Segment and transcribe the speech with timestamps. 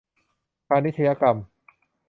[0.67, 1.37] พาณิชยกรรม